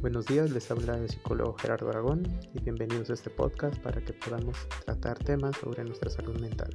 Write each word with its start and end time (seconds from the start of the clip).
Buenos 0.00 0.24
días, 0.24 0.50
les 0.50 0.70
habla 0.70 0.96
el 0.96 1.10
psicólogo 1.10 1.52
Gerardo 1.58 1.90
Aragón 1.90 2.22
y 2.54 2.60
bienvenidos 2.62 3.10
a 3.10 3.12
este 3.12 3.28
podcast 3.28 3.78
para 3.82 4.02
que 4.02 4.14
podamos 4.14 4.56
tratar 4.86 5.18
temas 5.18 5.54
sobre 5.58 5.84
nuestra 5.84 6.08
salud 6.08 6.40
mental. 6.40 6.70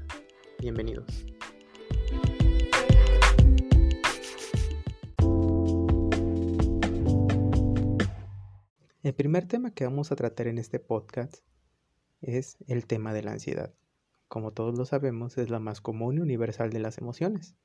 Bienvenidos. 0.59 1.25
El 9.01 9.15
primer 9.15 9.47
tema 9.47 9.73
que 9.73 9.85
vamos 9.85 10.11
a 10.11 10.15
tratar 10.15 10.45
en 10.45 10.59
este 10.59 10.79
podcast 10.79 11.37
es 12.21 12.57
el 12.67 12.85
tema 12.85 13.11
de 13.11 13.23
la 13.23 13.31
ansiedad. 13.31 13.73
Como 14.27 14.51
todos 14.51 14.77
lo 14.77 14.85
sabemos, 14.85 15.39
es 15.39 15.49
la 15.49 15.59
más 15.59 15.81
común 15.81 16.19
y 16.19 16.21
universal 16.21 16.69
de 16.69 16.79
las 16.79 16.99
emociones, 16.99 17.55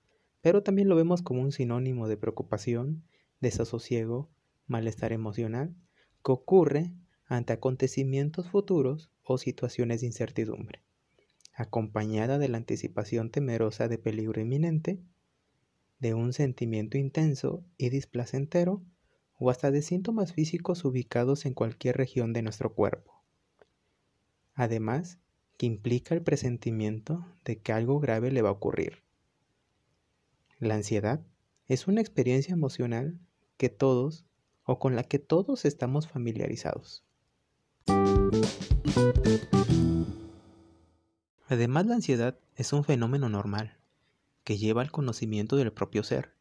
pero 0.41 0.63
también 0.63 0.89
lo 0.89 0.97
vemos 0.97 1.21
como 1.21 1.43
un 1.43 1.53
sinónimo 1.53 2.09
de 2.09 2.17
preocupación, 2.17 3.05
desasosiego, 3.41 4.31
malestar 4.71 5.13
emocional 5.13 5.75
que 6.25 6.33
ocurre 6.33 6.93
ante 7.27 7.53
acontecimientos 7.53 8.49
futuros 8.49 9.11
o 9.23 9.37
situaciones 9.37 10.01
de 10.01 10.07
incertidumbre, 10.07 10.83
acompañada 11.55 12.39
de 12.39 12.49
la 12.49 12.57
anticipación 12.57 13.31
temerosa 13.31 13.89
de 13.89 13.99
peligro 13.99 14.41
inminente, 14.41 15.03
de 15.99 16.15
un 16.15 16.33
sentimiento 16.33 16.97
intenso 16.97 17.65
y 17.77 17.91
displacentero 17.91 18.83
o 19.35 19.51
hasta 19.51 19.71
de 19.71 19.83
síntomas 19.83 20.33
físicos 20.33 20.85
ubicados 20.85 21.47
en 21.47 21.55
cualquier 21.55 21.97
región 21.97 22.33
de 22.33 22.43
nuestro 22.43 22.75
cuerpo. 22.75 23.23
Además, 24.55 25.19
que 25.57 25.67
implica 25.67 26.15
el 26.15 26.23
presentimiento 26.23 27.27
de 27.45 27.61
que 27.61 27.73
algo 27.73 28.01
grave 28.01 28.31
le 28.31 28.43
va 28.43 28.51
a 28.51 28.53
ocurrir. 28.53 29.03
La 30.59 30.75
ansiedad 30.75 31.27
es 31.67 31.87
una 31.87 32.01
experiencia 32.01 32.53
emocional 32.53 33.19
que 33.57 33.69
todos 33.69 34.27
o 34.71 34.79
con 34.79 34.95
la 34.95 35.03
que 35.03 35.19
todos 35.19 35.65
estamos 35.65 36.07
familiarizados. 36.07 37.05
Además, 41.49 41.87
la 41.87 41.97
ansiedad 41.97 42.39
es 42.55 42.73
un 42.73 42.85
fenómeno 42.85 43.29
normal 43.29 43.79
que 44.45 44.59
lleva 44.59 44.83
al 44.83 44.93
conocimiento 44.93 45.57
del 45.57 45.73
propio 45.73 46.05
ser, 46.05 46.37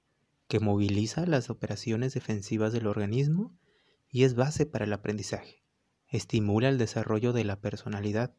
que 0.48 0.60
moviliza 0.60 1.26
las 1.26 1.50
operaciones 1.50 2.14
defensivas 2.14 2.72
del 2.72 2.86
organismo 2.86 3.58
y 4.12 4.26
es 4.26 4.36
base 4.36 4.68
para 4.68 4.86
el 4.86 4.94
aprendizaje, 4.94 5.64
estimula 6.08 6.70
el 6.70 6.78
desarrollo 6.78 7.34
de 7.34 7.46
la 7.46 7.60
personalidad, 7.60 8.36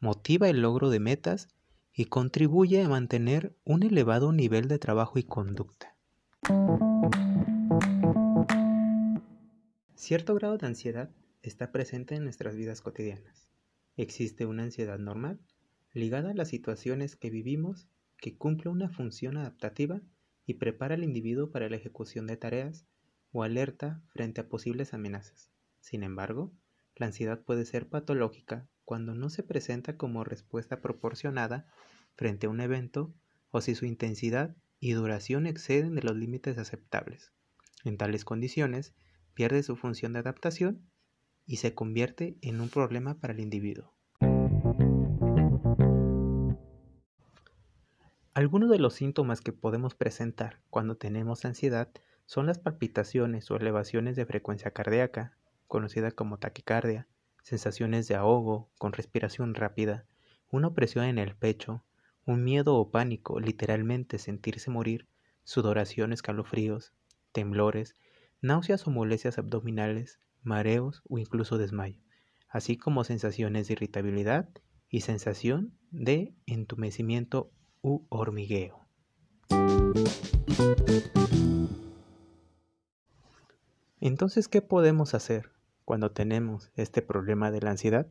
motiva 0.00 0.48
el 0.48 0.62
logro 0.62 0.88
de 0.88 1.00
metas 1.00 1.48
y 1.92 2.06
contribuye 2.06 2.82
a 2.82 2.88
mantener 2.88 3.54
un 3.64 3.82
elevado 3.82 4.32
nivel 4.32 4.66
de 4.66 4.78
trabajo 4.78 5.18
y 5.18 5.24
conducta. 5.24 5.94
Cierto 9.96 10.34
grado 10.34 10.58
de 10.58 10.66
ansiedad 10.66 11.10
está 11.42 11.72
presente 11.72 12.16
en 12.16 12.24
nuestras 12.24 12.54
vidas 12.54 12.82
cotidianas. 12.82 13.48
Existe 13.96 14.44
una 14.44 14.64
ansiedad 14.64 14.98
normal, 14.98 15.40
ligada 15.94 16.32
a 16.32 16.34
las 16.34 16.48
situaciones 16.48 17.16
que 17.16 17.30
vivimos, 17.30 17.88
que 18.18 18.36
cumple 18.36 18.70
una 18.70 18.90
función 18.90 19.38
adaptativa 19.38 20.02
y 20.44 20.54
prepara 20.54 20.96
al 20.96 21.02
individuo 21.02 21.50
para 21.50 21.70
la 21.70 21.76
ejecución 21.76 22.26
de 22.26 22.36
tareas 22.36 22.84
o 23.32 23.42
alerta 23.42 24.02
frente 24.08 24.42
a 24.42 24.48
posibles 24.50 24.92
amenazas. 24.92 25.50
Sin 25.80 26.02
embargo, 26.02 26.52
la 26.94 27.06
ansiedad 27.06 27.40
puede 27.40 27.64
ser 27.64 27.88
patológica 27.88 28.68
cuando 28.84 29.14
no 29.14 29.30
se 29.30 29.44
presenta 29.44 29.96
como 29.96 30.24
respuesta 30.24 30.82
proporcionada 30.82 31.66
frente 32.16 32.46
a 32.46 32.50
un 32.50 32.60
evento 32.60 33.14
o 33.50 33.62
si 33.62 33.74
su 33.74 33.86
intensidad 33.86 34.54
y 34.78 34.92
duración 34.92 35.46
exceden 35.46 35.94
de 35.94 36.02
los 36.02 36.16
límites 36.16 36.58
aceptables. 36.58 37.32
En 37.82 37.96
tales 37.96 38.26
condiciones, 38.26 38.94
pierde 39.36 39.62
su 39.62 39.76
función 39.76 40.14
de 40.14 40.20
adaptación 40.20 40.80
y 41.44 41.56
se 41.56 41.74
convierte 41.74 42.38
en 42.40 42.58
un 42.60 42.70
problema 42.70 43.20
para 43.20 43.34
el 43.34 43.40
individuo. 43.40 43.92
Algunos 48.32 48.70
de 48.70 48.78
los 48.78 48.94
síntomas 48.94 49.42
que 49.42 49.52
podemos 49.52 49.94
presentar 49.94 50.60
cuando 50.70 50.96
tenemos 50.96 51.44
ansiedad 51.44 51.90
son 52.24 52.46
las 52.46 52.58
palpitaciones 52.58 53.50
o 53.50 53.56
elevaciones 53.56 54.16
de 54.16 54.24
frecuencia 54.24 54.70
cardíaca, 54.70 55.36
conocida 55.68 56.10
como 56.10 56.38
taquicardia, 56.38 57.06
sensaciones 57.42 58.08
de 58.08 58.14
ahogo 58.14 58.70
con 58.78 58.94
respiración 58.94 59.54
rápida, 59.54 60.06
una 60.50 60.68
opresión 60.68 61.04
en 61.04 61.18
el 61.18 61.36
pecho, 61.36 61.84
un 62.24 62.42
miedo 62.42 62.74
o 62.76 62.90
pánico, 62.90 63.38
literalmente 63.38 64.18
sentirse 64.18 64.70
morir, 64.70 65.06
sudoración, 65.44 66.14
escalofríos, 66.14 66.94
temblores 67.32 67.94
náuseas 68.46 68.86
o 68.86 68.90
molestias 68.90 69.38
abdominales, 69.38 70.20
mareos 70.42 71.02
o 71.08 71.18
incluso 71.18 71.58
desmayo, 71.58 71.98
así 72.48 72.76
como 72.76 73.04
sensaciones 73.04 73.66
de 73.66 73.74
irritabilidad 73.74 74.48
y 74.88 75.00
sensación 75.00 75.76
de 75.90 76.34
entumecimiento 76.46 77.50
u 77.82 78.06
hormigueo. 78.08 78.86
Entonces, 84.00 84.46
¿qué 84.46 84.62
podemos 84.62 85.14
hacer 85.14 85.50
cuando 85.84 86.12
tenemos 86.12 86.70
este 86.76 87.02
problema 87.02 87.50
de 87.50 87.60
la 87.60 87.70
ansiedad? 87.70 88.06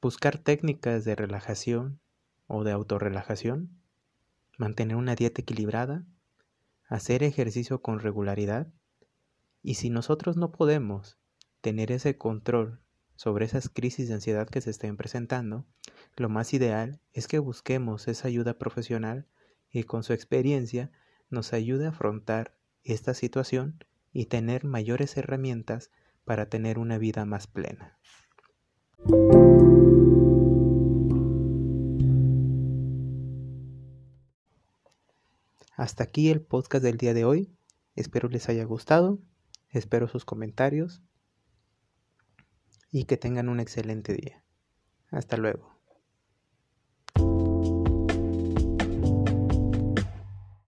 Buscar 0.00 0.38
técnicas 0.38 1.04
de 1.04 1.16
relajación 1.16 1.98
o 2.46 2.62
de 2.62 2.70
autorrelajación, 2.70 3.70
mantener 4.58 4.96
una 4.96 5.16
dieta 5.16 5.42
equilibrada, 5.42 6.04
hacer 6.88 7.24
ejercicio 7.24 7.82
con 7.82 7.98
regularidad, 7.98 8.68
y 9.64 9.74
si 9.74 9.88
nosotros 9.88 10.36
no 10.36 10.52
podemos 10.52 11.16
tener 11.62 11.90
ese 11.90 12.18
control 12.18 12.80
sobre 13.16 13.46
esas 13.46 13.70
crisis 13.70 14.08
de 14.08 14.14
ansiedad 14.14 14.46
que 14.46 14.60
se 14.60 14.68
estén 14.68 14.98
presentando, 14.98 15.64
lo 16.16 16.28
más 16.28 16.52
ideal 16.52 17.00
es 17.14 17.26
que 17.28 17.38
busquemos 17.38 18.06
esa 18.06 18.28
ayuda 18.28 18.58
profesional 18.58 19.26
y 19.70 19.84
con 19.84 20.04
su 20.04 20.12
experiencia 20.12 20.92
nos 21.30 21.54
ayude 21.54 21.86
a 21.86 21.88
afrontar 21.88 22.54
esta 22.82 23.14
situación 23.14 23.82
y 24.12 24.26
tener 24.26 24.64
mayores 24.64 25.16
herramientas 25.16 25.90
para 26.26 26.50
tener 26.50 26.78
una 26.78 26.98
vida 26.98 27.24
más 27.24 27.46
plena. 27.46 27.98
Hasta 35.74 36.04
aquí 36.04 36.28
el 36.28 36.42
podcast 36.42 36.84
del 36.84 36.98
día 36.98 37.14
de 37.14 37.24
hoy. 37.24 37.50
Espero 37.96 38.28
les 38.28 38.50
haya 38.50 38.64
gustado 38.64 39.20
Espero 39.74 40.06
sus 40.06 40.24
comentarios 40.24 41.02
y 42.92 43.04
que 43.04 43.16
tengan 43.16 43.48
un 43.48 43.58
excelente 43.58 44.14
día. 44.14 44.44
Hasta 45.10 45.36
luego. 45.36 45.73